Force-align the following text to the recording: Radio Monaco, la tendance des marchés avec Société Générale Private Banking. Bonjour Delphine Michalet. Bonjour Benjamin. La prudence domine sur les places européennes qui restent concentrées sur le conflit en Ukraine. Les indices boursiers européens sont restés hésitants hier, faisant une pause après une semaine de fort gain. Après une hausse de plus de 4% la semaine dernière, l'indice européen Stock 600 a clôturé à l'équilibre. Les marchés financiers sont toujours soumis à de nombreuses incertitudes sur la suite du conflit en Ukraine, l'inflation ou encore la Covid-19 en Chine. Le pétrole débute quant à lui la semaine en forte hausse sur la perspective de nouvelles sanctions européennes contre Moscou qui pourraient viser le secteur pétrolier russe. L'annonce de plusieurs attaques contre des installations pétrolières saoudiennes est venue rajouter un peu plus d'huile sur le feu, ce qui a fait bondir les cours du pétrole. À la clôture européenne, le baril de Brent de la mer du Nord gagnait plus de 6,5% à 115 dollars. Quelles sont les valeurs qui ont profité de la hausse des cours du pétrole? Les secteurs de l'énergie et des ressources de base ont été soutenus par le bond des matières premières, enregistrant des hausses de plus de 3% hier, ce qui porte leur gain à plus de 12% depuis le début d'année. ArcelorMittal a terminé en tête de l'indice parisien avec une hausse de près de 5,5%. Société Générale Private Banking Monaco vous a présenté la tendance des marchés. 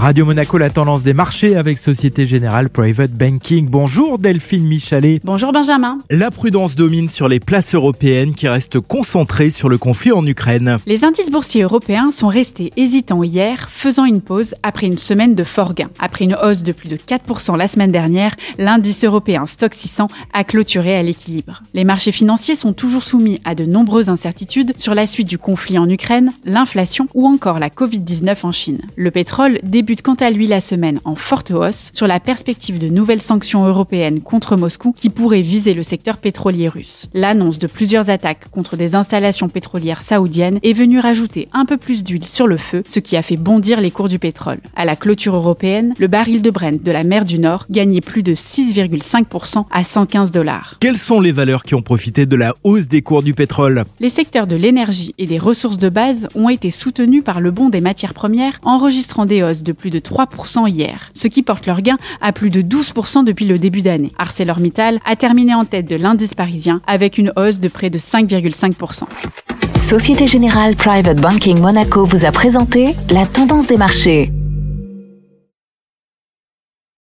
Radio 0.00 0.24
Monaco, 0.24 0.56
la 0.56 0.70
tendance 0.70 1.02
des 1.02 1.12
marchés 1.12 1.56
avec 1.56 1.76
Société 1.76 2.26
Générale 2.26 2.70
Private 2.70 3.10
Banking. 3.10 3.68
Bonjour 3.68 4.18
Delphine 4.18 4.66
Michalet. 4.66 5.20
Bonjour 5.24 5.52
Benjamin. 5.52 5.98
La 6.08 6.30
prudence 6.30 6.74
domine 6.74 7.10
sur 7.10 7.28
les 7.28 7.38
places 7.38 7.74
européennes 7.74 8.34
qui 8.34 8.48
restent 8.48 8.80
concentrées 8.80 9.50
sur 9.50 9.68
le 9.68 9.76
conflit 9.76 10.10
en 10.10 10.26
Ukraine. 10.26 10.78
Les 10.86 11.04
indices 11.04 11.30
boursiers 11.30 11.64
européens 11.64 12.12
sont 12.12 12.28
restés 12.28 12.72
hésitants 12.78 13.22
hier, 13.22 13.68
faisant 13.70 14.06
une 14.06 14.22
pause 14.22 14.54
après 14.62 14.86
une 14.86 14.96
semaine 14.96 15.34
de 15.34 15.44
fort 15.44 15.74
gain. 15.74 15.90
Après 15.98 16.24
une 16.24 16.34
hausse 16.34 16.62
de 16.62 16.72
plus 16.72 16.88
de 16.88 16.96
4% 16.96 17.58
la 17.58 17.68
semaine 17.68 17.92
dernière, 17.92 18.34
l'indice 18.56 19.04
européen 19.04 19.44
Stock 19.44 19.74
600 19.74 20.08
a 20.32 20.44
clôturé 20.44 20.96
à 20.96 21.02
l'équilibre. 21.02 21.62
Les 21.74 21.84
marchés 21.84 22.12
financiers 22.12 22.54
sont 22.54 22.72
toujours 22.72 23.02
soumis 23.02 23.38
à 23.44 23.54
de 23.54 23.66
nombreuses 23.66 24.08
incertitudes 24.08 24.72
sur 24.78 24.94
la 24.94 25.06
suite 25.06 25.28
du 25.28 25.36
conflit 25.36 25.78
en 25.78 25.90
Ukraine, 25.90 26.32
l'inflation 26.46 27.06
ou 27.12 27.26
encore 27.26 27.58
la 27.58 27.68
Covid-19 27.68 28.38
en 28.44 28.52
Chine. 28.52 28.80
Le 28.96 29.10
pétrole 29.10 29.58
débute 29.62 29.89
quant 29.96 30.14
à 30.14 30.30
lui 30.30 30.46
la 30.46 30.60
semaine 30.60 31.00
en 31.04 31.16
forte 31.16 31.50
hausse 31.50 31.90
sur 31.92 32.06
la 32.06 32.20
perspective 32.20 32.78
de 32.78 32.88
nouvelles 32.88 33.20
sanctions 33.20 33.66
européennes 33.66 34.20
contre 34.20 34.56
Moscou 34.56 34.92
qui 34.96 35.10
pourraient 35.10 35.42
viser 35.42 35.74
le 35.74 35.82
secteur 35.82 36.18
pétrolier 36.18 36.68
russe. 36.68 37.06
L'annonce 37.12 37.58
de 37.58 37.66
plusieurs 37.66 38.08
attaques 38.10 38.48
contre 38.50 38.76
des 38.76 38.94
installations 38.94 39.48
pétrolières 39.48 40.02
saoudiennes 40.02 40.60
est 40.62 40.72
venue 40.72 41.00
rajouter 41.00 41.48
un 41.52 41.64
peu 41.64 41.76
plus 41.76 42.04
d'huile 42.04 42.24
sur 42.24 42.46
le 42.46 42.56
feu, 42.56 42.82
ce 42.88 43.00
qui 43.00 43.16
a 43.16 43.22
fait 43.22 43.36
bondir 43.36 43.80
les 43.80 43.90
cours 43.90 44.08
du 44.08 44.18
pétrole. 44.18 44.60
À 44.76 44.84
la 44.84 44.96
clôture 44.96 45.34
européenne, 45.34 45.94
le 45.98 46.06
baril 46.06 46.42
de 46.42 46.50
Brent 46.50 46.82
de 46.82 46.92
la 46.92 47.04
mer 47.04 47.24
du 47.24 47.38
Nord 47.38 47.66
gagnait 47.70 48.00
plus 48.00 48.22
de 48.22 48.34
6,5% 48.34 49.64
à 49.70 49.84
115 49.84 50.30
dollars. 50.30 50.76
Quelles 50.80 50.98
sont 50.98 51.20
les 51.20 51.32
valeurs 51.32 51.64
qui 51.64 51.74
ont 51.74 51.82
profité 51.82 52.26
de 52.26 52.36
la 52.36 52.54
hausse 52.62 52.88
des 52.88 53.02
cours 53.02 53.22
du 53.22 53.34
pétrole? 53.34 53.84
Les 53.98 54.08
secteurs 54.08 54.46
de 54.46 54.56
l'énergie 54.56 55.14
et 55.18 55.26
des 55.26 55.38
ressources 55.38 55.78
de 55.78 55.88
base 55.88 56.28
ont 56.34 56.48
été 56.48 56.70
soutenus 56.70 57.24
par 57.24 57.40
le 57.40 57.50
bond 57.50 57.68
des 57.68 57.80
matières 57.80 58.14
premières, 58.14 58.60
enregistrant 58.62 59.26
des 59.26 59.42
hausses 59.42 59.62
de 59.70 59.72
plus 59.72 59.90
de 59.90 60.00
3% 60.00 60.68
hier, 60.68 61.10
ce 61.14 61.28
qui 61.28 61.42
porte 61.42 61.66
leur 61.66 61.80
gain 61.80 61.96
à 62.20 62.32
plus 62.32 62.50
de 62.50 62.60
12% 62.60 63.24
depuis 63.24 63.46
le 63.46 63.58
début 63.58 63.82
d'année. 63.82 64.12
ArcelorMittal 64.18 64.98
a 65.04 65.14
terminé 65.14 65.54
en 65.54 65.64
tête 65.64 65.88
de 65.88 65.94
l'indice 65.94 66.34
parisien 66.34 66.80
avec 66.88 67.18
une 67.18 67.32
hausse 67.36 67.60
de 67.60 67.68
près 67.68 67.88
de 67.88 67.98
5,5%. 67.98 69.04
Société 69.78 70.26
Générale 70.26 70.74
Private 70.74 71.20
Banking 71.20 71.60
Monaco 71.60 72.04
vous 72.04 72.24
a 72.24 72.32
présenté 72.32 72.96
la 73.10 73.26
tendance 73.26 73.66
des 73.66 73.76
marchés. 73.76 74.32